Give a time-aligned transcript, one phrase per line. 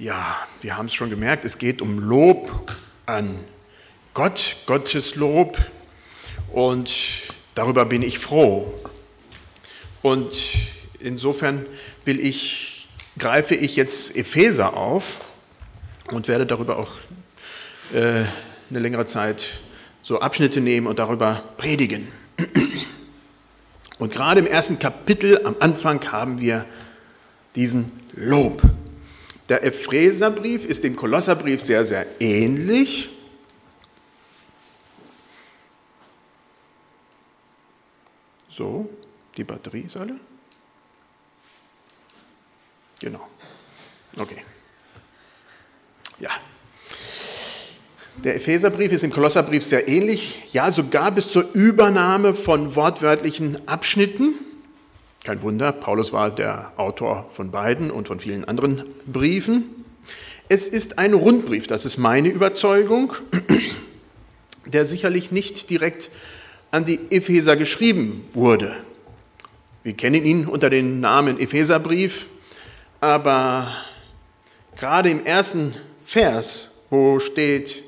[0.00, 2.72] Ja, wir haben es schon gemerkt, es geht um Lob
[3.04, 3.36] an
[4.14, 5.58] Gott, Gottes Lob
[6.52, 6.94] und
[7.56, 8.72] darüber bin ich froh.
[10.00, 10.34] Und
[11.00, 11.66] insofern
[12.04, 12.88] will ich,
[13.18, 15.20] greife ich jetzt Epheser auf
[16.12, 16.92] und werde darüber auch
[17.92, 18.22] äh,
[18.70, 19.58] eine längere Zeit
[20.02, 22.06] so Abschnitte nehmen und darüber predigen.
[23.98, 26.66] Und gerade im ersten Kapitel am Anfang haben wir
[27.56, 28.62] diesen Lob.
[29.48, 33.08] Der Epheserbrief ist dem Kolosserbrief sehr, sehr ähnlich.
[38.50, 38.90] So,
[39.36, 40.18] die Batterie ist alle?
[43.00, 43.26] Genau.
[44.18, 44.42] Okay.
[46.18, 46.30] Ja.
[48.24, 54.34] Der Epheserbrief ist dem Kolosserbrief sehr ähnlich, ja sogar bis zur Übernahme von wortwörtlichen Abschnitten.
[55.24, 59.84] Kein Wunder, Paulus war der Autor von beiden und von vielen anderen Briefen.
[60.48, 63.12] Es ist ein Rundbrief, das ist meine Überzeugung,
[64.66, 66.10] der sicherlich nicht direkt
[66.70, 68.76] an die Epheser geschrieben wurde.
[69.82, 72.26] Wir kennen ihn unter dem Namen Epheserbrief,
[73.00, 73.72] aber
[74.76, 75.74] gerade im ersten
[76.04, 77.82] Vers, wo steht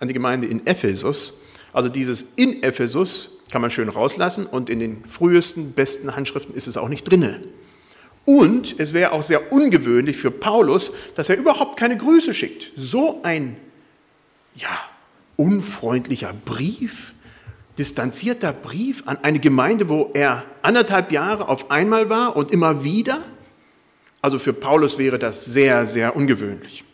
[0.00, 1.34] an die Gemeinde in Ephesus,
[1.72, 6.66] also dieses in Ephesus kann man schön rauslassen und in den frühesten, besten Handschriften ist
[6.66, 7.40] es auch nicht drinne.
[8.24, 12.72] Und es wäre auch sehr ungewöhnlich für Paulus, dass er überhaupt keine Grüße schickt.
[12.76, 13.56] So ein,
[14.54, 14.68] ja,
[15.36, 17.14] unfreundlicher Brief,
[17.78, 23.18] distanzierter Brief an eine Gemeinde, wo er anderthalb Jahre auf einmal war und immer wieder.
[24.20, 26.84] Also für Paulus wäre das sehr, sehr ungewöhnlich.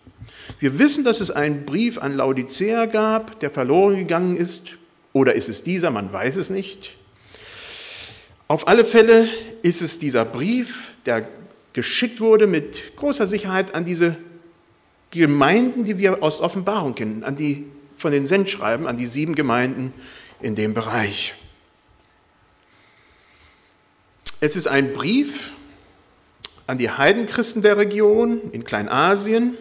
[0.61, 4.79] Wir wissen, dass es einen Brief an Laodicea gab, der verloren gegangen ist
[5.15, 5.91] oder ist es dieser?
[5.91, 6.97] Man weiß es nicht.
[8.49, 9.27] Auf alle Fälle
[9.63, 11.27] ist es dieser Brief, der
[11.73, 14.17] geschickt wurde mit großer Sicherheit an diese
[15.11, 17.65] Gemeinden, die wir aus Offenbarung kennen, an die
[17.97, 19.95] von den Sendschreiben, an die sieben Gemeinden
[20.43, 21.35] in dem Bereich.
[24.41, 25.53] Es ist ein Brief
[26.67, 29.57] an die Heidenchristen der Region in Kleinasien.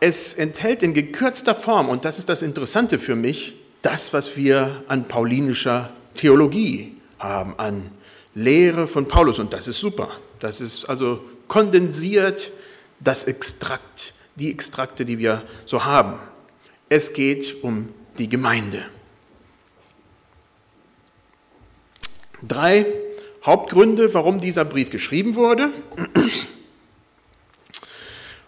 [0.00, 3.54] Es enthält in gekürzter Form, und das ist das Interessante für mich,
[3.86, 7.92] das, was wir an paulinischer Theologie haben, an
[8.34, 9.38] Lehre von Paulus.
[9.38, 10.10] Und das ist super.
[10.40, 12.50] Das ist also kondensiert
[12.98, 16.18] das Extrakt, die Extrakte, die wir so haben.
[16.88, 18.86] Es geht um die Gemeinde.
[22.42, 22.86] Drei
[23.44, 25.70] Hauptgründe, warum dieser Brief geschrieben wurde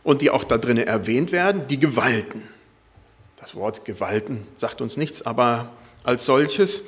[0.02, 2.57] und die auch da drin erwähnt werden, die Gewalten.
[3.48, 5.72] Das Wort Gewalten sagt uns nichts, aber
[6.04, 6.82] als solches.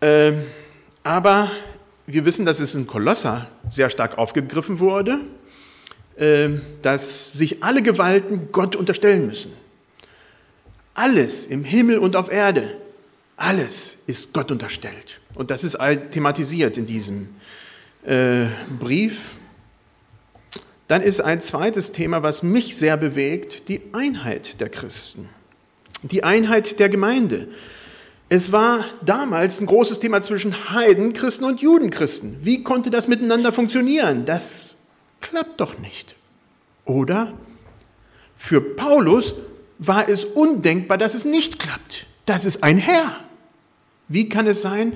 [0.00, 0.44] Ähm,
[1.02, 1.50] aber
[2.06, 5.18] wir wissen, dass es in Kolosser sehr stark aufgegriffen wurde,
[6.16, 9.52] ähm, dass sich alle Gewalten Gott unterstellen müssen.
[10.94, 12.78] Alles im Himmel und auf Erde,
[13.36, 15.20] alles ist Gott unterstellt.
[15.34, 15.76] Und das ist
[16.10, 17.28] thematisiert in diesem
[18.06, 18.46] äh,
[18.78, 19.32] Brief.
[20.88, 25.28] Dann ist ein zweites Thema, was mich sehr bewegt, die Einheit der Christen
[26.02, 27.48] die Einheit der Gemeinde.
[28.28, 32.36] Es war damals ein großes Thema zwischen Heidenchristen und Judenchristen.
[32.40, 34.24] Wie konnte das miteinander funktionieren?
[34.24, 34.78] Das
[35.20, 36.14] klappt doch nicht.
[36.84, 37.32] Oder
[38.36, 39.34] für Paulus
[39.78, 42.06] war es undenkbar, dass es nicht klappt.
[42.24, 43.16] Das ist ein Herr.
[44.08, 44.92] Wie kann es sein,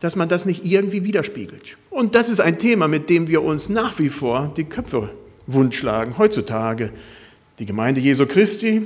[0.00, 1.78] dass man das nicht irgendwie widerspiegelt?
[1.90, 5.10] Und das ist ein Thema, mit dem wir uns nach wie vor die Köpfe
[5.46, 6.92] wundschlagen heutzutage.
[7.58, 8.82] Die Gemeinde Jesu Christi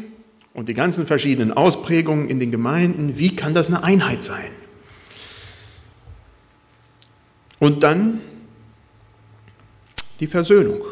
[0.54, 4.50] und die ganzen verschiedenen Ausprägungen in den Gemeinden, wie kann das eine Einheit sein?
[7.58, 8.20] Und dann
[10.20, 10.82] die Versöhnung.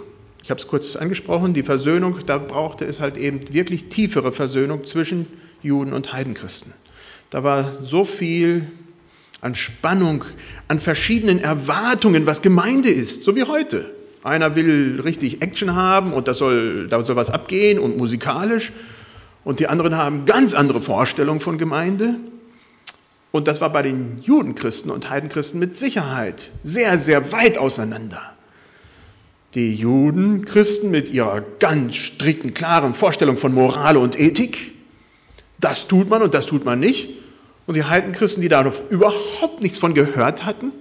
[0.43, 4.87] Ich habe es kurz angesprochen, die Versöhnung, da brauchte es halt eben wirklich tiefere Versöhnung
[4.87, 5.27] zwischen
[5.63, 6.73] Juden und Heidenchristen.
[7.29, 8.67] Da war so viel
[9.41, 10.25] an Spannung,
[10.69, 13.95] an verschiedenen Erwartungen, was Gemeinde ist, so wie heute.
[14.23, 18.73] Einer will richtig Action haben und da soll, da soll was abgehen und musikalisch
[19.45, 22.17] und die anderen haben ganz andere Vorstellungen von Gemeinde.
[23.33, 28.21] Und das war bei den Judenchristen und Heidenchristen mit Sicherheit sehr, sehr weit auseinander.
[29.55, 34.73] Die Judenchristen mit ihrer ganz strikten, klaren Vorstellung von Moral und Ethik,
[35.59, 37.11] das tut man und das tut man nicht.
[37.67, 40.73] Und die Heidenchristen, die da noch überhaupt nichts von gehört hatten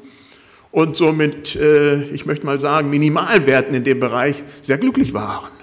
[0.71, 5.58] und somit, äh, ich möchte mal sagen, Minimalwerten in dem Bereich sehr glücklich waren.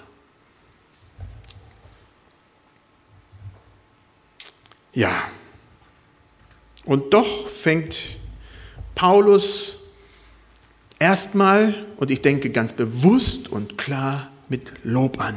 [4.96, 5.28] Ja.
[6.86, 8.16] Und doch fängt
[8.94, 9.76] Paulus
[10.98, 15.36] erstmal, und ich denke ganz bewusst und klar, mit Lob an.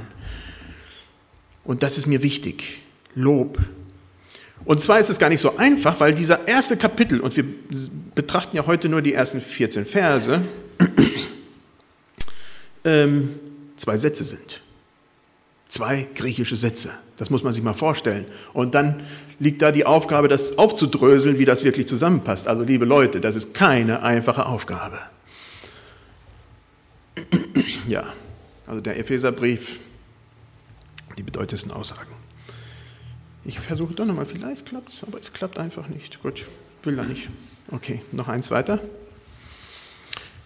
[1.66, 2.84] Und das ist mir wichtig.
[3.16, 3.60] Lob.
[4.64, 7.44] Und zwar ist es gar nicht so einfach, weil dieser erste Kapitel, und wir
[8.16, 10.42] betrachten ja heute nur die ersten 14 Verse,
[12.86, 13.36] ähm,
[13.76, 14.62] zwei Sätze sind.
[15.70, 16.90] Zwei griechische Sätze.
[17.16, 18.26] Das muss man sich mal vorstellen.
[18.54, 19.04] Und dann
[19.40, 22.48] liegt da die Aufgabe, das aufzudröseln, wie das wirklich zusammenpasst.
[22.48, 25.00] Also liebe Leute, das ist keine einfache Aufgabe.
[27.88, 28.14] Ja,
[28.68, 29.80] also der Epheserbrief,
[31.18, 32.12] die bedeutendsten Aussagen.
[33.44, 36.22] Ich versuche doch nochmal, vielleicht klappt es, aber es klappt einfach nicht.
[36.22, 36.48] Gut,
[36.84, 37.30] will er nicht.
[37.72, 38.80] Okay, noch eins weiter.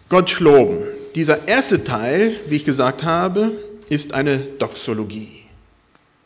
[0.08, 0.86] Gott loben.
[1.16, 3.52] Dieser erste Teil, wie ich gesagt habe,
[3.90, 5.44] ist eine Doxologie,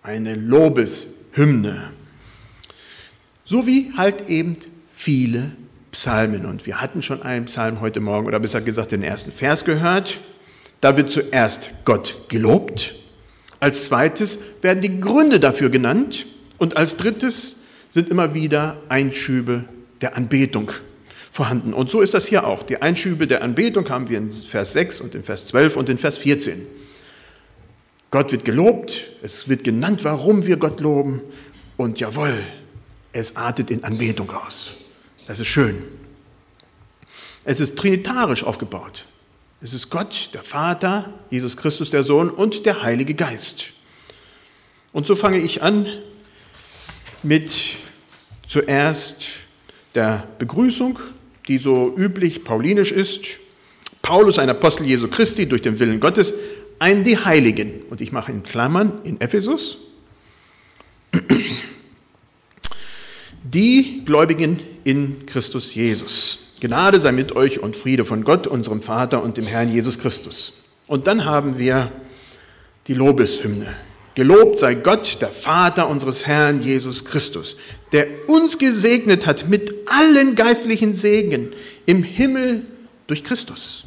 [0.04, 1.92] eine Lobeshymne.
[3.46, 4.58] So wie halt eben
[4.94, 5.52] viele
[5.92, 6.46] Psalmen.
[6.46, 10.20] Und wir hatten schon einen Psalm heute Morgen, oder besser gesagt den ersten Vers gehört.
[10.82, 12.96] Da wird zuerst Gott gelobt.
[13.60, 16.26] Als zweites werden die Gründe dafür genannt.
[16.58, 17.58] Und als drittes
[17.90, 19.66] sind immer wieder Einschübe
[20.02, 20.72] der Anbetung
[21.32, 21.74] vorhanden.
[21.74, 22.64] Und so ist das hier auch.
[22.64, 25.98] Die Einschübe der Anbetung haben wir in Vers 6 und in Vers 12 und in
[25.98, 26.66] Vers 14.
[28.10, 31.22] Gott wird gelobt, es wird genannt, warum wir Gott loben
[31.76, 32.42] und jawohl,
[33.12, 34.72] es artet in Anbetung aus.
[35.26, 35.84] Das ist schön.
[37.44, 39.06] Es ist trinitarisch aufgebaut.
[39.62, 43.72] Es ist Gott, der Vater, Jesus Christus, der Sohn und der Heilige Geist.
[44.94, 45.88] Und so fange ich an
[47.24, 47.52] mit
[48.48, 49.24] zuerst
[49.96, 51.00] der Begrüßung,
[51.48, 53.40] die so üblich paulinisch ist.
[54.02, 56.34] Paulus, ein Apostel Jesu Christi, durch den Willen Gottes,
[56.80, 57.82] ein die Heiligen.
[57.90, 59.78] Und ich mache in Klammern in Ephesus.
[63.44, 66.40] Die Gläubigen in Christus Jesus.
[66.60, 70.64] Gnade sei mit euch und Friede von Gott, unserem Vater und dem Herrn Jesus Christus.
[70.88, 71.92] Und dann haben wir
[72.88, 73.76] die Lobeshymne.
[74.16, 77.56] Gelobt sei Gott, der Vater unseres Herrn Jesus Christus,
[77.92, 81.54] der uns gesegnet hat mit allen geistlichen Segen
[81.86, 82.66] im Himmel
[83.06, 83.84] durch Christus.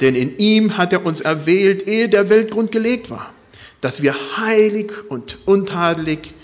[0.00, 3.32] Denn in ihm hat er uns erwählt, ehe der Weltgrund gelegt war,
[3.80, 6.34] dass wir heilig und untadelig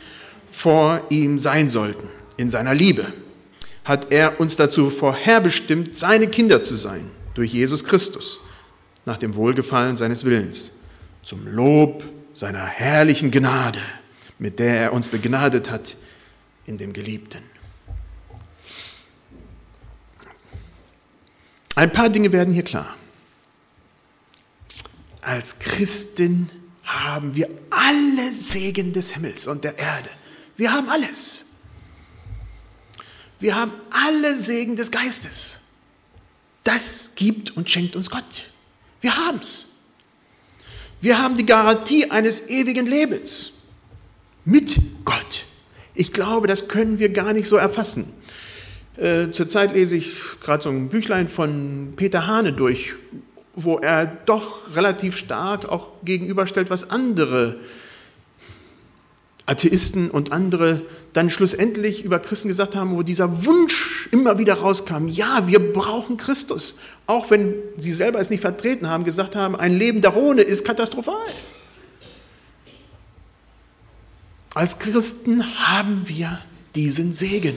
[0.51, 2.09] vor ihm sein sollten.
[2.37, 3.07] In seiner Liebe
[3.85, 8.41] hat er uns dazu vorherbestimmt, seine Kinder zu sein, durch Jesus Christus,
[9.05, 10.73] nach dem Wohlgefallen seines Willens,
[11.23, 12.05] zum Lob
[12.35, 13.81] seiner herrlichen Gnade,
[14.39, 15.97] mit der er uns begnadet hat
[16.67, 17.43] in dem Geliebten.
[21.75, 22.97] Ein paar Dinge werden hier klar.
[25.23, 26.51] Als Christen
[26.85, 30.11] haben wir alle Segen des Himmels und der Erde.
[30.57, 31.47] Wir haben alles.
[33.41, 35.61] Wir haben alle Segen des Geistes.
[36.65, 38.53] Das gibt und schenkt uns Gott.
[39.01, 39.71] Wir haben es.
[41.01, 43.55] Wir haben die Garantie eines ewigen Lebens
[44.45, 45.47] mit Gott.
[45.95, 48.13] Ich glaube, das können wir gar nicht so erfassen.
[48.97, 52.93] Äh, zurzeit lese ich gerade so ein Büchlein von Peter Hane durch,
[53.55, 57.57] wo er doch relativ stark auch gegenüberstellt, was andere
[59.47, 60.83] Atheisten und andere
[61.13, 66.17] dann schlussendlich über Christen gesagt haben, wo dieser Wunsch immer wieder rauskam, ja, wir brauchen
[66.17, 66.77] Christus.
[67.07, 71.15] Auch wenn sie selber es nicht vertreten haben, gesagt haben, ein Leben darohne ist katastrophal.
[74.55, 76.41] Als Christen haben wir
[76.75, 77.57] diesen Segen.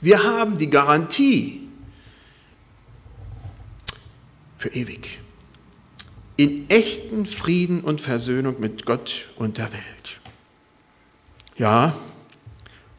[0.00, 1.63] Wir haben die Garantie,
[4.64, 5.20] für ewig.
[6.38, 10.20] In echten Frieden und Versöhnung mit Gott und der Welt.
[11.58, 11.94] Ja,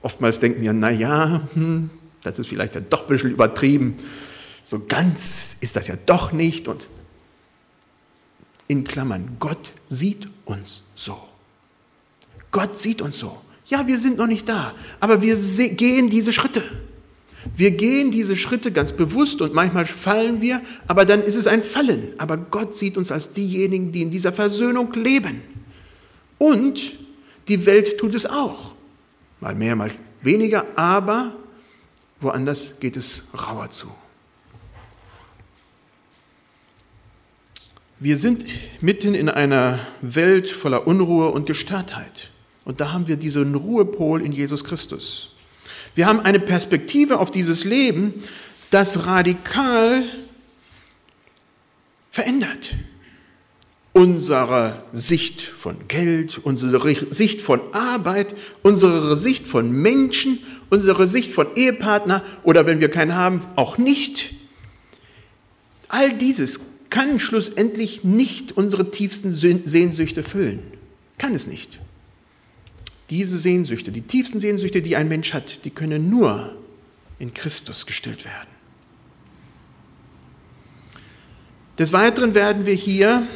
[0.04, 1.90] oftmals denken wir, naja, hm,
[2.22, 3.96] das ist vielleicht ja doch ein bisschen übertrieben.
[4.64, 6.68] So ganz ist das ja doch nicht.
[6.68, 6.88] Und
[8.68, 11.18] in Klammern, Gott sieht uns so.
[12.52, 13.42] Gott sieht uns so.
[13.66, 15.36] Ja, wir sind noch nicht da, aber wir
[15.70, 16.64] gehen diese Schritte.
[17.56, 21.64] Wir gehen diese Schritte ganz bewusst und manchmal fallen wir, aber dann ist es ein
[21.64, 22.14] Fallen.
[22.18, 25.42] Aber Gott sieht uns als diejenigen, die in dieser Versöhnung leben.
[26.38, 26.94] Und
[27.48, 28.76] die Welt tut es auch.
[29.40, 31.36] Mal mehr, mal weniger, aber
[32.20, 33.88] woanders geht es rauer zu.
[38.00, 38.44] Wir sind
[38.82, 42.32] mitten in einer Welt voller Unruhe und Gestörtheit.
[42.66, 45.35] Und da haben wir diesen Ruhepol in Jesus Christus.
[45.96, 48.14] Wir haben eine Perspektive auf dieses Leben,
[48.70, 50.04] das radikal
[52.12, 52.76] verändert.
[53.94, 61.48] Unsere Sicht von Geld, unsere Sicht von Arbeit, unsere Sicht von Menschen, unsere Sicht von
[61.56, 64.34] Ehepartner oder wenn wir keinen haben, auch nicht.
[65.88, 70.60] All dieses kann schlussendlich nicht unsere tiefsten Sehnsüchte füllen.
[71.18, 71.80] Kann es nicht.
[73.10, 76.56] Diese Sehnsüchte, die tiefsten Sehnsüchte, die ein Mensch hat, die können nur
[77.20, 78.50] in Christus gestillt werden.
[81.78, 83.28] Des Weiteren werden wir hier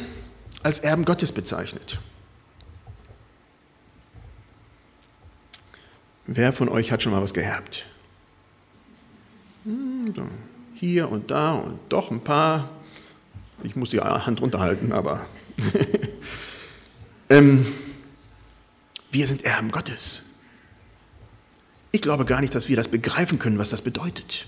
[0.62, 1.98] als Erben Gottes bezeichnet.
[6.26, 7.86] Wer von euch hat schon mal was geerbt?
[9.64, 10.14] Hm,
[10.74, 12.70] hier und da und doch ein paar.
[13.62, 15.26] Ich muss die Hand runterhalten, aber
[17.28, 17.66] ähm,
[19.10, 20.22] wir sind Erben Gottes.
[21.92, 24.46] Ich glaube gar nicht, dass wir das begreifen können, was das bedeutet.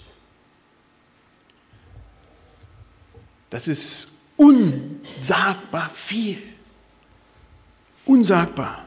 [3.51, 6.39] Das ist unsagbar viel.
[8.07, 8.87] Unsagbar.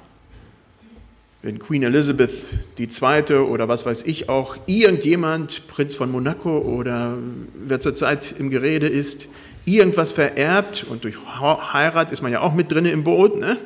[1.42, 2.34] Wenn Queen Elizabeth
[2.80, 3.36] II.
[3.36, 7.18] oder was weiß ich auch, irgendjemand, Prinz von Monaco oder
[7.54, 9.28] wer zurzeit im Gerede ist,
[9.66, 13.58] irgendwas vererbt und durch Heirat ist man ja auch mit drin im Boot, ne?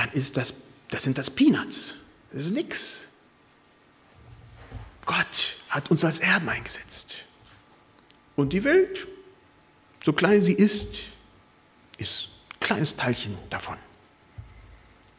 [0.00, 1.96] Dann ist das, das sind das Peanuts.
[2.32, 3.08] Das ist nichts.
[5.04, 7.26] Gott hat uns als Erben eingesetzt.
[8.34, 9.06] Und die Welt,
[10.02, 10.94] so klein sie ist,
[11.98, 13.76] ist ein kleines Teilchen davon.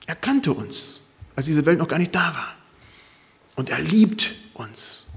[0.07, 1.01] Er kannte uns,
[1.35, 2.55] als diese Welt noch gar nicht da war.
[3.55, 5.09] Und er liebt uns.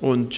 [0.00, 0.34] Und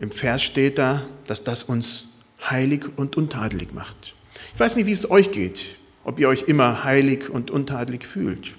[0.00, 2.06] im Vers steht da, dass das uns
[2.48, 4.14] heilig und untadelig macht.
[4.54, 8.56] Ich weiß nicht, wie es euch geht, ob ihr euch immer heilig und untadelig fühlt.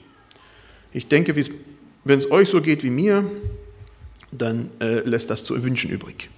[0.91, 1.35] Ich denke,
[2.03, 3.29] wenn es euch so geht wie mir,
[4.31, 6.29] dann äh, lässt das zu wünschen übrig.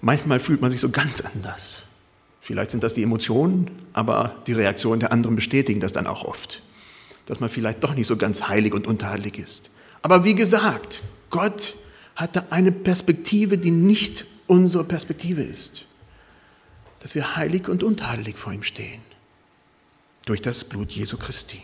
[0.00, 1.84] Manchmal fühlt man sich so ganz anders.
[2.40, 6.62] Vielleicht sind das die Emotionen, aber die Reaktionen der anderen bestätigen das dann auch oft,
[7.26, 9.70] dass man vielleicht doch nicht so ganz heilig und untadelig ist.
[10.02, 11.76] Aber wie gesagt, Gott
[12.16, 15.86] hatte eine Perspektive, die nicht unsere Perspektive ist.
[17.00, 19.00] Dass wir heilig und untadelig vor ihm stehen.
[20.30, 21.60] Durch das Blut Jesu Christi.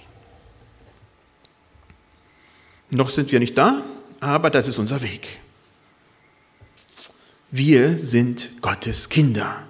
[2.90, 3.84] Noch sind wir nicht da,
[4.18, 5.38] aber das ist unser Weg.
[7.52, 9.62] Wir sind Gottes Kinder.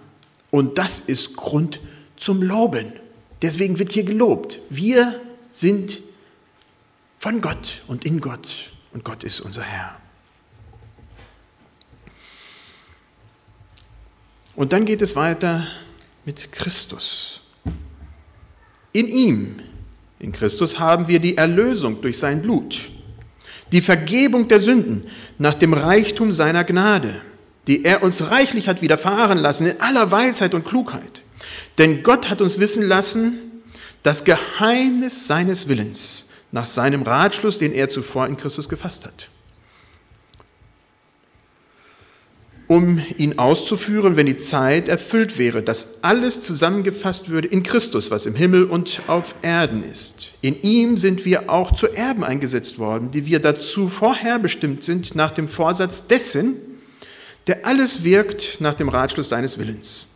[0.50, 1.78] Und das ist Grund
[2.16, 2.94] zum Loben.
[3.42, 4.60] Deswegen wird hier gelobt.
[4.70, 6.00] Wir sind
[7.18, 8.72] von Gott und in Gott.
[8.94, 10.00] Und Gott ist unser Herr.
[14.54, 15.66] Und dann geht es weiter
[16.24, 17.42] mit Christus.
[18.96, 19.56] In ihm,
[20.18, 22.88] in Christus, haben wir die Erlösung durch sein Blut,
[23.70, 25.04] die Vergebung der Sünden
[25.36, 27.20] nach dem Reichtum seiner Gnade,
[27.66, 31.20] die er uns reichlich hat widerfahren lassen in aller Weisheit und Klugheit.
[31.76, 33.34] Denn Gott hat uns wissen lassen,
[34.02, 39.28] das Geheimnis seines Willens nach seinem Ratschluss, den er zuvor in Christus gefasst hat.
[42.68, 48.26] Um ihn auszuführen, wenn die Zeit erfüllt wäre, dass alles zusammengefasst würde in Christus, was
[48.26, 50.32] im Himmel und auf Erden ist.
[50.40, 55.30] In ihm sind wir auch zu Erben eingesetzt worden, die wir dazu vorherbestimmt sind, nach
[55.30, 56.56] dem Vorsatz dessen,
[57.46, 60.08] der alles wirkt nach dem Ratschluss seines Willens,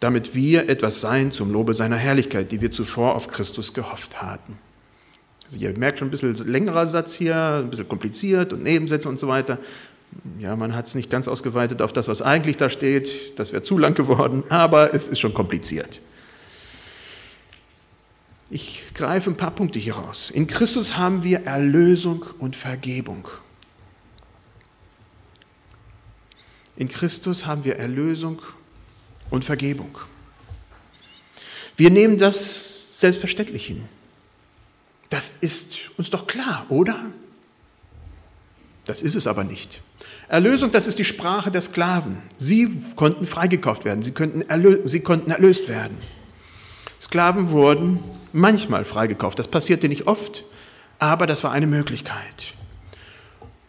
[0.00, 4.58] damit wir etwas sein zum Lobe seiner Herrlichkeit, die wir zuvor auf Christus gehofft hatten.
[5.46, 9.20] Also ihr merkt schon ein bisschen längerer Satz hier, ein bisschen kompliziert und Nebensätze und
[9.20, 9.60] so weiter
[10.38, 13.38] ja, man hat es nicht ganz ausgeweitet auf das, was eigentlich da steht.
[13.38, 16.00] Das wäre zu lang geworden, aber es ist schon kompliziert.
[18.50, 20.30] Ich greife ein paar Punkte hier raus.
[20.30, 23.28] In Christus haben wir Erlösung und Vergebung.
[26.76, 28.42] In Christus haben wir Erlösung
[29.30, 29.96] und Vergebung.
[31.76, 33.88] Wir nehmen das selbstverständlich hin.
[35.08, 37.10] Das ist uns doch klar, oder?
[38.84, 39.82] Das ist es aber nicht.
[40.28, 42.18] Erlösung, das ist die Sprache der Sklaven.
[42.38, 44.12] Sie konnten freigekauft werden, sie,
[44.84, 45.96] sie konnten erlöst werden.
[47.00, 48.00] Sklaven wurden
[48.32, 49.38] manchmal freigekauft.
[49.38, 50.44] Das passierte nicht oft,
[50.98, 52.54] aber das war eine Möglichkeit.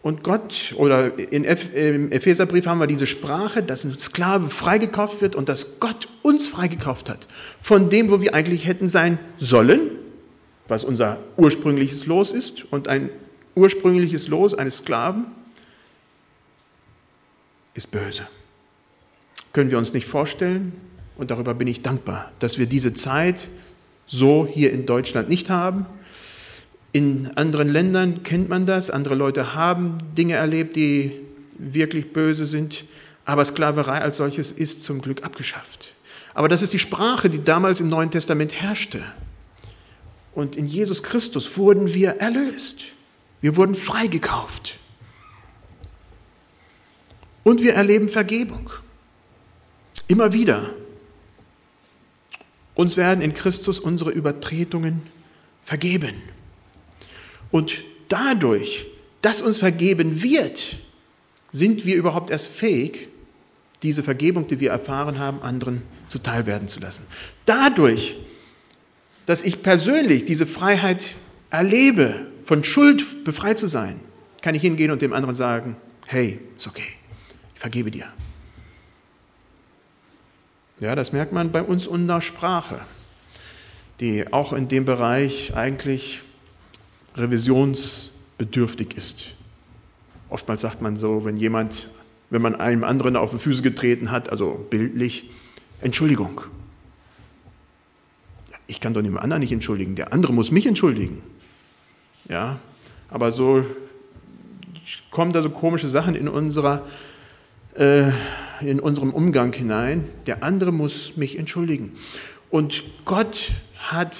[0.02, 5.34] Und Gott, oder in im Epheserbrief haben wir diese Sprache, dass ein Sklave freigekauft wird
[5.34, 7.26] und dass Gott uns freigekauft hat.
[7.60, 9.90] Von dem, wo wir eigentlich hätten sein sollen,
[10.68, 12.72] was unser ursprüngliches Los ist.
[12.72, 13.10] Und ein
[13.56, 15.26] ursprüngliches Los eines Sklaven
[17.76, 18.26] ist böse.
[19.52, 20.72] Können wir uns nicht vorstellen
[21.16, 23.48] und darüber bin ich dankbar, dass wir diese Zeit
[24.06, 25.86] so hier in Deutschland nicht haben.
[26.92, 31.12] In anderen Ländern kennt man das, andere Leute haben Dinge erlebt, die
[31.58, 32.84] wirklich böse sind,
[33.24, 35.92] aber Sklaverei als solches ist zum Glück abgeschafft.
[36.34, 39.02] Aber das ist die Sprache, die damals im Neuen Testament herrschte.
[40.34, 42.82] Und in Jesus Christus wurden wir erlöst.
[43.40, 44.78] Wir wurden freigekauft.
[47.46, 48.70] Und wir erleben Vergebung.
[50.08, 50.68] Immer wieder.
[52.74, 55.02] Uns werden in Christus unsere Übertretungen
[55.62, 56.16] vergeben.
[57.52, 58.88] Und dadurch,
[59.22, 60.80] dass uns vergeben wird,
[61.52, 63.10] sind wir überhaupt erst fähig,
[63.84, 67.06] diese Vergebung, die wir erfahren haben, anderen zuteilwerden zu lassen.
[67.44, 68.16] Dadurch,
[69.24, 71.14] dass ich persönlich diese Freiheit
[71.50, 74.00] erlebe, von Schuld befreit zu sein,
[74.42, 75.76] kann ich hingehen und dem anderen sagen,
[76.06, 76.96] hey, ist okay,
[77.56, 78.04] ich vergebe dir.
[80.78, 82.80] Ja, das merkt man bei uns der Sprache,
[83.98, 86.20] die auch in dem Bereich eigentlich
[87.16, 89.36] revisionsbedürftig ist.
[90.28, 91.88] Oftmals sagt man so, wenn jemand,
[92.28, 95.30] wenn man einem anderen auf die Füße getreten hat, also bildlich,
[95.80, 96.42] Entschuldigung.
[98.66, 101.22] Ich kann doch dem anderen nicht entschuldigen, der andere muss mich entschuldigen.
[102.28, 102.58] Ja,
[103.08, 103.64] aber so
[105.10, 106.86] kommen da so komische Sachen in, unserer,
[107.78, 108.10] äh,
[108.60, 110.08] in unserem Umgang hinein.
[110.26, 111.96] Der andere muss mich entschuldigen.
[112.50, 114.16] Und Gott hat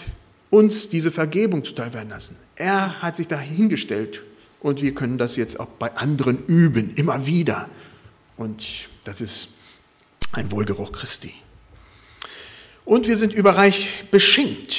[0.51, 2.37] uns diese Vergebung zuteil werden lassen.
[2.57, 4.23] Er hat sich dahingestellt
[4.61, 7.69] und wir können das jetzt auch bei anderen üben, immer wieder.
[8.37, 9.51] Und das ist
[10.33, 11.33] ein Wohlgeruch Christi.
[12.85, 14.77] Und wir sind überreich beschenkt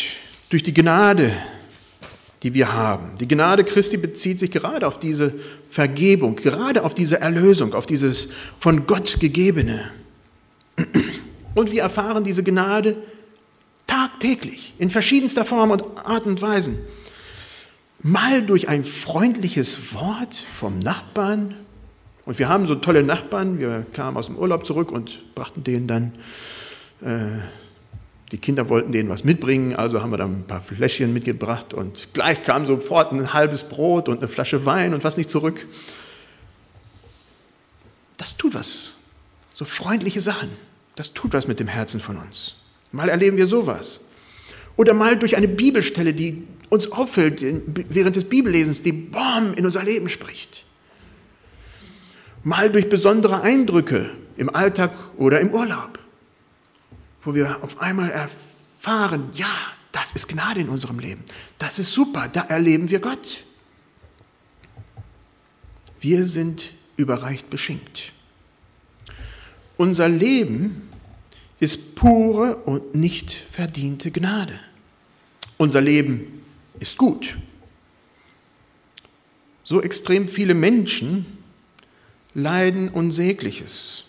[0.50, 1.34] durch die Gnade,
[2.44, 3.16] die wir haben.
[3.20, 5.34] Die Gnade Christi bezieht sich gerade auf diese
[5.70, 8.30] Vergebung, gerade auf diese Erlösung, auf dieses
[8.60, 9.92] von Gott gegebene.
[11.56, 12.98] Und wir erfahren diese Gnade
[13.88, 16.78] tagtäglich in verschiedenster Form und Art und Weisen.
[18.04, 21.56] Mal durch ein freundliches Wort vom Nachbarn.
[22.26, 23.60] Und wir haben so tolle Nachbarn.
[23.60, 26.12] Wir kamen aus dem Urlaub zurück und brachten denen dann
[27.02, 27.40] äh,
[28.32, 32.10] die Kinder wollten denen was mitbringen, also haben wir dann ein paar Fläschchen mitgebracht und
[32.14, 35.66] gleich kam sofort ein halbes Brot und eine Flasche Wein und was nicht zurück.
[38.18, 38.96] Das tut was.
[39.54, 40.50] So freundliche Sachen.
[40.96, 42.56] Das tut was mit dem Herzen von uns.
[42.92, 44.02] Mal erleben wir sowas.
[44.76, 47.42] Oder mal durch eine Bibelstelle, die uns auffällt
[47.90, 50.66] während des Bibellesens, die Bom in unser Leben spricht.
[52.44, 55.97] Mal durch besondere Eindrücke im Alltag oder im Urlaub
[57.28, 59.54] wo wir auf einmal erfahren, ja,
[59.92, 61.26] das ist Gnade in unserem Leben.
[61.58, 63.44] Das ist super, da erleben wir Gott.
[66.00, 68.14] Wir sind überreicht beschenkt.
[69.76, 70.90] Unser Leben
[71.60, 74.58] ist pure und nicht verdiente Gnade.
[75.58, 76.46] Unser Leben
[76.80, 77.38] ist gut.
[79.66, 81.26] So extrem viele Menschen
[82.34, 84.07] leiden Unsägliches.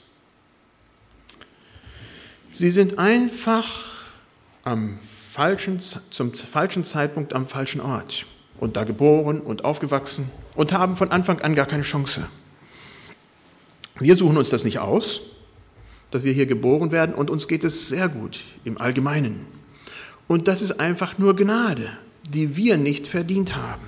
[2.51, 3.69] Sie sind einfach
[4.65, 8.27] am falschen, zum falschen Zeitpunkt am falschen Ort
[8.59, 12.27] und da geboren und aufgewachsen und haben von Anfang an gar keine Chance.
[14.01, 15.21] Wir suchen uns das nicht aus,
[16.11, 19.47] dass wir hier geboren werden und uns geht es sehr gut im Allgemeinen.
[20.27, 21.91] Und das ist einfach nur Gnade,
[22.29, 23.83] die wir nicht verdient haben.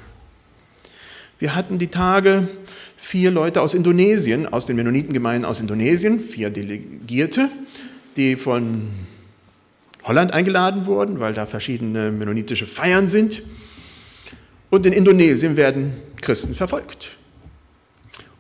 [1.39, 2.49] Wir hatten die Tage
[2.97, 7.49] vier Leute aus Indonesien, aus den Mennonitengemeinden aus Indonesien, vier Delegierte,
[8.17, 8.89] die von
[10.05, 13.43] Holland eingeladen wurden, weil da verschiedene mennonitische Feiern sind.
[14.71, 17.17] Und in Indonesien werden Christen verfolgt.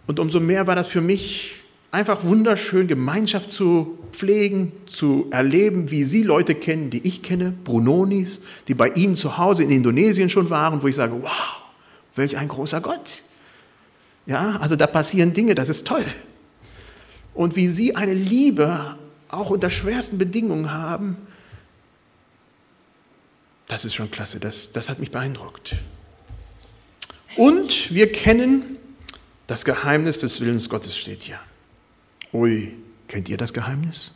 [0.07, 1.61] Und umso mehr war das für mich
[1.93, 8.41] einfach wunderschön, Gemeinschaft zu pflegen, zu erleben, wie Sie Leute kennen, die ich kenne, Brunonis,
[8.69, 11.63] die bei Ihnen zu Hause in Indonesien schon waren, wo ich sage, wow,
[12.15, 13.23] welch ein großer Gott.
[14.27, 16.05] Ja, also da passieren Dinge, das ist toll.
[17.35, 18.97] Und wie Sie eine Liebe
[19.31, 21.17] auch unter schwersten Bedingungen haben,
[23.67, 25.77] das ist schon klasse, das, das hat mich beeindruckt.
[27.37, 28.77] Und wir kennen
[29.47, 31.39] das Geheimnis des Willens Gottes steht hier.
[32.33, 32.77] Ui,
[33.09, 34.13] kennt ihr das Geheimnis?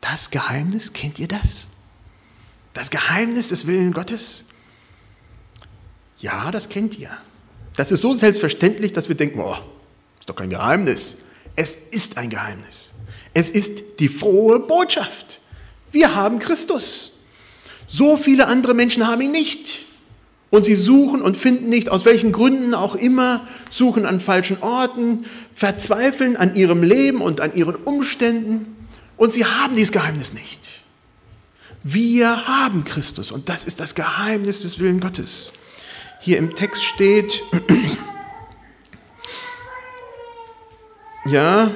[0.00, 1.66] Das Geheimnis, kennt ihr das?
[2.72, 4.44] Das Geheimnis des Willens Gottes?
[6.18, 7.10] Ja, das kennt ihr.
[7.76, 9.64] Das ist so selbstverständlich, dass wir denken, boah,
[10.18, 11.18] ist doch kein Geheimnis.
[11.56, 12.92] Es ist ein Geheimnis.
[13.34, 15.40] Es ist die frohe Botschaft.
[15.90, 17.18] Wir haben Christus.
[17.86, 19.84] So viele andere Menschen haben ihn nicht.
[20.50, 25.24] Und sie suchen und finden nicht, aus welchen Gründen auch immer, suchen an falschen Orten,
[25.54, 28.76] verzweifeln an ihrem Leben und an ihren Umständen.
[29.16, 30.60] Und sie haben dieses Geheimnis nicht.
[31.82, 35.52] Wir haben Christus und das ist das Geheimnis des Willen Gottes.
[36.20, 37.42] Hier im Text steht,
[41.26, 41.70] ja,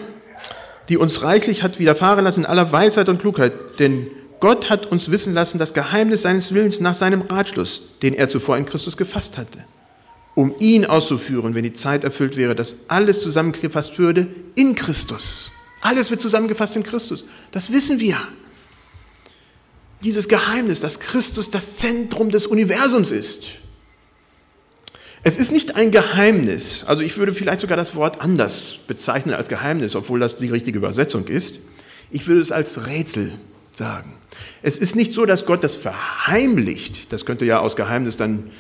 [0.88, 3.52] die uns reichlich hat widerfahren lassen in aller Weisheit und Klugheit.
[3.78, 4.08] Denn
[4.40, 8.56] Gott hat uns wissen lassen das Geheimnis seines Willens nach seinem Ratschluss, den er zuvor
[8.56, 9.58] in Christus gefasst hatte.
[10.34, 15.50] um ihn auszuführen, wenn die Zeit erfüllt wäre, dass alles zusammengefasst würde in Christus.
[15.82, 17.24] Alles wird zusammengefasst in Christus.
[17.50, 18.16] Das wissen wir.
[20.02, 23.58] Dieses Geheimnis, dass Christus das Zentrum des Universums ist.
[25.22, 29.48] Es ist nicht ein Geheimnis, also ich würde vielleicht sogar das Wort anders bezeichnen als
[29.48, 31.60] Geheimnis, obwohl das die richtige Übersetzung ist.
[32.10, 33.32] Ich würde es als Rätsel
[33.72, 34.14] sagen.
[34.62, 37.12] Es ist nicht so, dass Gott das verheimlicht.
[37.12, 38.50] Das könnte ja aus Geheimnis dann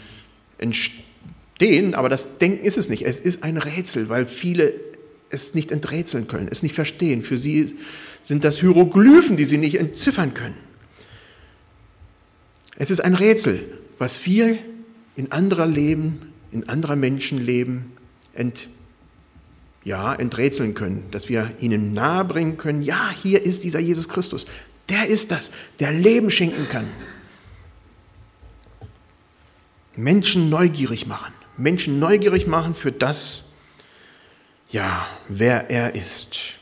[0.58, 3.06] entstehen, aber das Denken ist es nicht.
[3.06, 4.74] Es ist ein Rätsel, weil viele
[5.30, 7.22] es nicht enträtseln können, es nicht verstehen.
[7.22, 7.74] Für sie
[8.22, 10.56] sind das Hieroglyphen, die sie nicht entziffern können.
[12.76, 13.60] Es ist ein Rätsel,
[13.98, 14.58] was wir
[15.16, 17.92] in anderer Leben in anderer Menschenleben
[18.32, 18.68] ent,
[19.84, 24.46] ja, enträtseln können, dass wir ihnen nahebringen können, ja, hier ist dieser Jesus Christus,
[24.88, 26.88] der ist das, der Leben schenken kann.
[29.96, 33.50] Menschen neugierig machen, Menschen neugierig machen für das,
[34.70, 36.54] ja, wer er ist.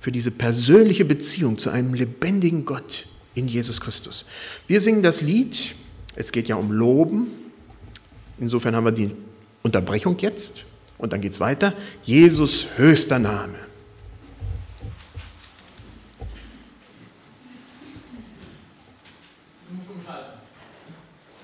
[0.00, 4.24] Für diese persönliche Beziehung zu einem lebendigen Gott in Jesus Christus.
[4.66, 5.74] Wir singen das Lied,
[6.14, 7.26] es geht ja um Loben,
[8.38, 9.10] Insofern haben wir die
[9.62, 10.64] Unterbrechung jetzt
[10.98, 11.72] und dann geht es weiter.
[12.02, 13.58] Jesus höchster Name.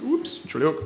[0.02, 0.76] Ups, Entschuldigung.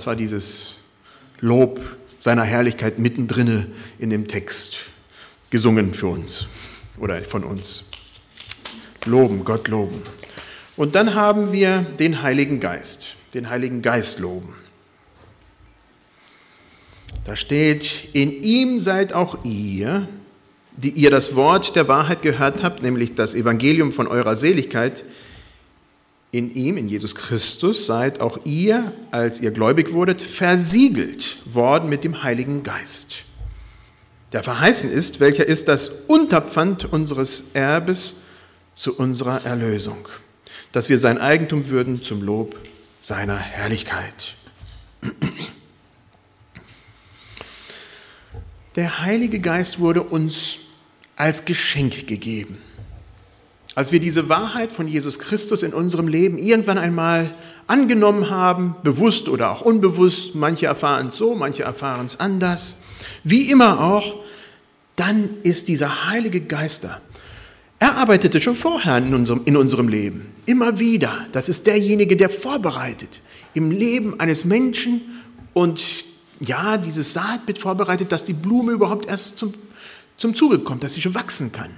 [0.00, 0.78] Das war dieses
[1.40, 1.78] Lob
[2.18, 3.66] seiner Herrlichkeit mittendrin
[3.98, 4.76] in dem Text,
[5.50, 6.46] gesungen für uns
[6.98, 7.84] oder von uns.
[9.04, 10.00] Loben, Gott loben.
[10.78, 14.54] Und dann haben wir den Heiligen Geist, den Heiligen Geist loben.
[17.26, 20.08] Da steht, in ihm seid auch ihr,
[20.78, 25.04] die ihr das Wort der Wahrheit gehört habt, nämlich das Evangelium von eurer Seligkeit,
[26.32, 32.04] in ihm, in Jesus Christus, seid auch ihr, als ihr gläubig wurdet, versiegelt worden mit
[32.04, 33.24] dem Heiligen Geist,
[34.32, 38.16] der verheißen ist, welcher ist das Unterpfand unseres Erbes
[38.74, 40.08] zu unserer Erlösung,
[40.72, 42.56] dass wir sein Eigentum würden zum Lob
[43.00, 44.34] seiner Herrlichkeit.
[48.76, 50.60] Der Heilige Geist wurde uns
[51.16, 52.58] als Geschenk gegeben.
[53.74, 57.30] Als wir diese Wahrheit von Jesus Christus in unserem Leben irgendwann einmal
[57.66, 62.82] angenommen haben, bewusst oder auch unbewusst, manche erfahren es so, manche erfahren es anders,
[63.22, 64.16] wie immer auch,
[64.96, 67.00] dann ist dieser Heilige Geister,
[67.78, 71.26] er arbeitete schon vorher in unserem, in unserem Leben, immer wieder.
[71.32, 73.22] Das ist derjenige, der vorbereitet
[73.54, 75.00] im Leben eines Menschen
[75.54, 75.82] und
[76.40, 79.54] ja, dieses Saatbild vorbereitet, dass die Blume überhaupt erst zum,
[80.16, 81.70] zum Zuge kommt, dass sie schon wachsen kann.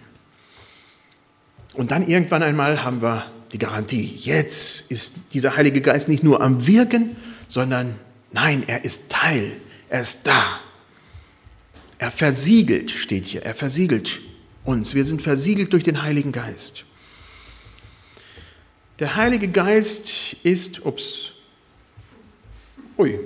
[1.74, 6.40] Und dann irgendwann einmal haben wir die Garantie, jetzt ist dieser Heilige Geist nicht nur
[6.40, 7.16] am Wirken,
[7.48, 7.98] sondern
[8.32, 9.52] nein, er ist Teil,
[9.88, 10.60] er ist da.
[11.98, 14.20] Er versiegelt, steht hier, er versiegelt
[14.64, 14.94] uns.
[14.94, 16.84] Wir sind versiegelt durch den Heiligen Geist.
[18.98, 21.32] Der Heilige Geist ist, ups,
[22.98, 23.18] ui,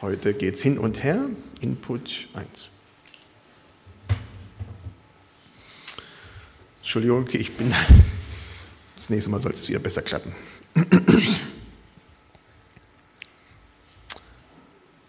[0.00, 1.26] heute geht es hin und her,
[1.60, 2.68] Input 1.
[6.84, 7.74] Entschuldigung, ich bin
[8.94, 10.32] Das nächste Mal sollte es wieder besser klappen.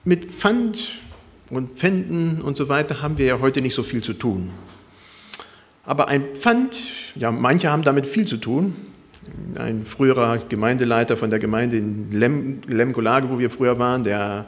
[0.05, 1.01] Mit Pfand
[1.49, 4.51] und Pfänden und so weiter haben wir ja heute nicht so viel zu tun.
[5.83, 8.73] Aber ein Pfand, ja, manche haben damit viel zu tun.
[9.55, 14.45] Ein früherer Gemeindeleiter von der Gemeinde in Lem, Lemgolage, wo wir früher waren, der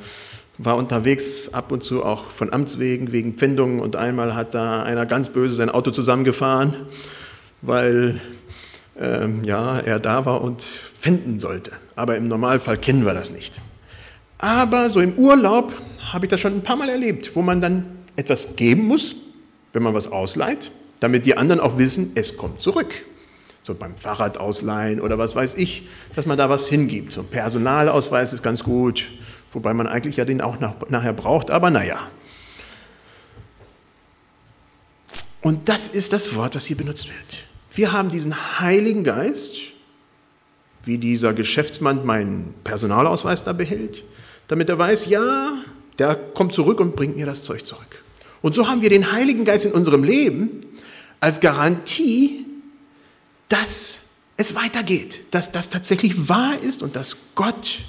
[0.58, 4.84] war unterwegs ab und zu auch von Amts wegen, wegen Pfändungen und einmal hat da
[4.84, 6.74] einer ganz böse sein Auto zusammengefahren,
[7.62, 8.20] weil
[9.00, 11.72] ähm, ja, er da war und pfänden sollte.
[11.96, 13.62] Aber im Normalfall kennen wir das nicht.
[14.40, 15.74] Aber so im Urlaub
[16.12, 19.16] habe ich das schon ein paar Mal erlebt, wo man dann etwas geben muss,
[19.74, 22.94] wenn man was ausleiht, damit die anderen auch wissen, es kommt zurück.
[23.62, 27.12] So beim Fahrrad ausleihen oder was weiß ich, dass man da was hingibt.
[27.12, 29.08] So ein Personalausweis ist ganz gut,
[29.52, 32.00] wobei man eigentlich ja den auch nach, nachher braucht, aber naja.
[35.42, 37.46] Und das ist das Wort, was hier benutzt wird.
[37.72, 39.54] Wir haben diesen Heiligen Geist,
[40.84, 44.04] wie dieser Geschäftsmann meinen Personalausweis da behält,
[44.48, 45.54] damit er weiß, ja,
[46.00, 48.04] der kommt zurück und bringt mir das Zeug zurück.
[48.42, 50.62] Und so haben wir den Heiligen Geist in unserem Leben
[51.20, 52.46] als Garantie,
[53.50, 57.80] dass es weitergeht, dass das tatsächlich wahr ist und dass Gott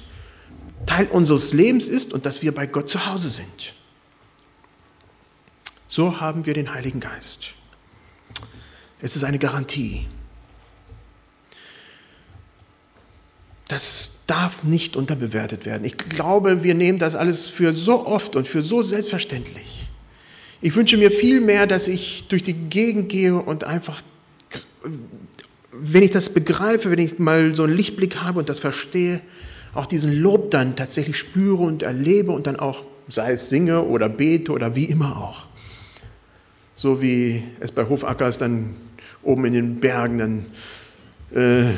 [0.89, 3.75] Teil unseres Lebens ist und dass wir bei Gott zu Hause sind.
[5.87, 7.53] So haben wir den Heiligen Geist.
[9.01, 10.07] Es ist eine Garantie.
[13.69, 15.85] Das darf nicht unterbewertet werden.
[15.85, 19.89] Ich glaube, wir nehmen das alles für so oft und für so selbstverständlich.
[20.63, 24.01] Ich wünsche mir viel mehr, dass ich durch die Gegend gehe und einfach,
[25.71, 29.21] wenn ich das begreife, wenn ich mal so einen Lichtblick habe und das verstehe,
[29.79, 34.09] auch diesen Lob dann tatsächlich spüre und erlebe und dann auch, sei es singe oder
[34.09, 35.47] bete oder wie immer auch.
[36.75, 38.75] So wie es bei Hofackers dann
[39.23, 40.47] oben in den Bergen dann
[41.35, 41.73] äh,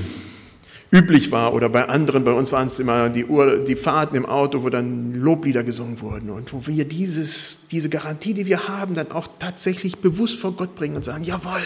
[0.90, 4.26] üblich war oder bei anderen, bei uns waren es immer die, Uhr, die Fahrten im
[4.26, 8.94] Auto, wo dann Loblieder gesungen wurden und wo wir dieses, diese Garantie, die wir haben,
[8.94, 11.62] dann auch tatsächlich bewusst vor Gott bringen und sagen, jawohl,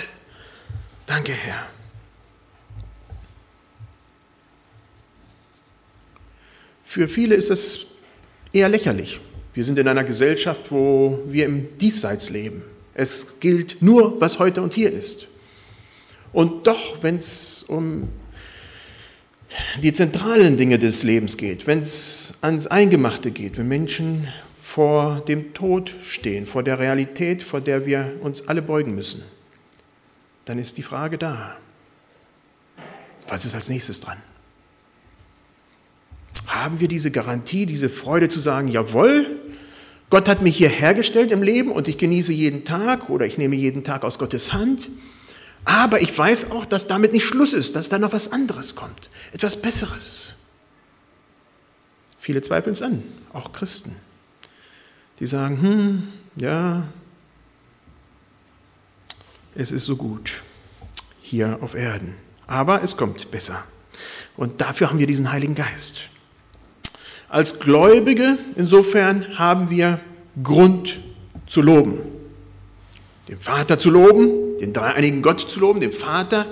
[1.07, 1.66] danke Herr.
[6.94, 7.87] Für viele ist es
[8.52, 9.18] eher lächerlich.
[9.52, 12.62] Wir sind in einer Gesellschaft, wo wir im Diesseits leben.
[12.94, 15.26] Es gilt nur, was heute und hier ist.
[16.33, 18.11] Und doch, wenn es um
[19.83, 24.28] die zentralen Dinge des Lebens geht, wenn es ans Eingemachte geht, wenn Menschen
[24.61, 29.24] vor dem Tod stehen, vor der Realität, vor der wir uns alle beugen müssen,
[30.44, 31.57] dann ist die Frage da,
[33.26, 34.18] was ist als nächstes dran?
[36.46, 39.26] Haben wir diese Garantie, diese Freude zu sagen, jawohl,
[40.11, 43.57] Gott hat mich hier hergestellt im Leben und ich genieße jeden Tag oder ich nehme
[43.57, 44.88] jeden Tag aus Gottes Hand
[45.64, 49.09] aber ich weiß auch, dass damit nicht Schluss ist, dass da noch was anderes kommt,
[49.33, 50.35] etwas Besseres.
[52.18, 53.02] Viele zweifeln es an,
[53.33, 53.96] auch Christen.
[55.20, 56.87] Die sagen, hm, ja,
[59.54, 60.42] es ist so gut
[61.22, 62.14] hier auf Erden,
[62.46, 63.64] aber es kommt besser.
[64.37, 66.11] Und dafür haben wir diesen Heiligen Geist.
[67.35, 69.99] Als Gläubige insofern haben wir
[70.44, 71.01] Grund
[71.49, 71.99] zu loben.
[73.27, 76.47] Den Vater zu loben, den dreieinigen Gott zu loben, den Vater,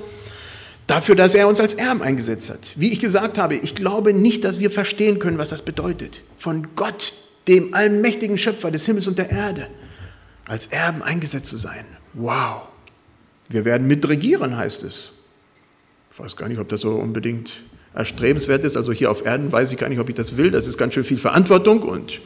[0.88, 2.73] dafür, dass er uns als Erben eingesetzt hat.
[2.75, 6.23] Wie ich gesagt habe, ich glaube nicht, dass wir verstehen können, was das bedeutet.
[6.37, 7.14] Von Gott,
[7.47, 9.68] dem allmächtigen Schöpfer des Himmels und der Erde,
[10.49, 11.87] als Erben eingesetzt zu sein.
[12.14, 12.62] Wow.
[13.49, 15.12] Wir werden mitregieren, heißt es.
[16.12, 17.62] Ich weiß gar nicht, ob das so unbedingt
[17.94, 18.76] erstrebenswert ist.
[18.76, 20.50] Also hier auf Erden weiß ich gar nicht, ob ich das will.
[20.50, 22.20] Das ist ganz schön viel Verantwortung und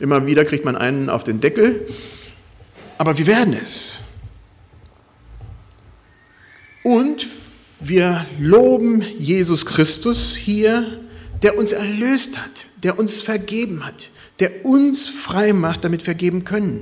[0.00, 1.86] immer wieder kriegt man einen auf den Deckel.
[2.98, 4.00] Aber wir werden es.
[6.82, 7.26] Und
[7.80, 11.00] wir loben Jesus Christus hier,
[11.42, 16.80] der uns erlöst hat, der uns vergeben hat, der uns frei macht, damit vergeben können,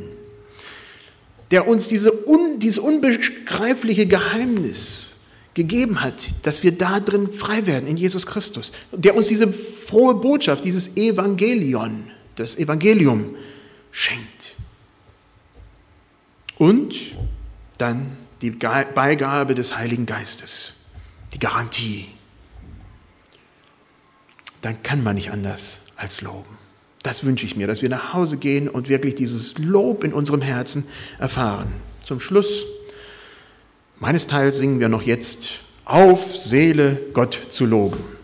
[1.51, 5.16] der uns diese un, dieses unbegreifliche Geheimnis
[5.57, 10.15] gegeben hat, dass wir da drin frei werden in Jesus Christus, der uns diese frohe
[10.15, 13.35] Botschaft, dieses Evangelion, das Evangelium
[13.91, 14.55] schenkt.
[16.59, 16.95] Und
[17.79, 20.75] dann die Beigabe des Heiligen Geistes,
[21.33, 22.09] die Garantie,
[24.61, 26.59] dann kann man nicht anders als loben.
[27.03, 30.43] Das wünsche ich mir, dass wir nach Hause gehen und wirklich dieses Lob in unserem
[30.43, 30.87] Herzen
[31.19, 31.73] erfahren.
[32.05, 32.67] Zum Schluss
[34.07, 38.16] meines Teils singen wir noch jetzt auf Seele Gott zu loben.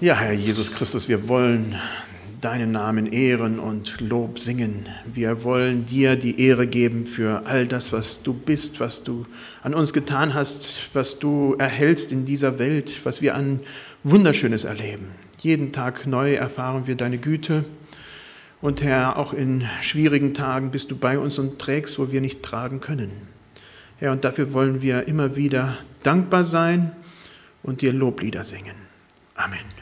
[0.00, 1.76] Ja, Herr Jesus Christus, wir wollen
[2.40, 4.86] deinen Namen ehren und Lob singen.
[5.12, 9.26] Wir wollen dir die Ehre geben für all das, was du bist, was du
[9.62, 13.60] an uns getan hast, was du erhältst in dieser Welt, was wir an
[14.02, 15.10] Wunderschönes erleben.
[15.42, 17.66] Jeden Tag neu erfahren wir deine Güte.
[18.62, 22.42] Und Herr, auch in schwierigen Tagen bist du bei uns und trägst, wo wir nicht
[22.42, 23.10] tragen können.
[23.98, 26.92] Herr, und dafür wollen wir immer wieder dankbar sein
[27.62, 28.76] und dir Loblieder singen.
[29.34, 29.79] Amen.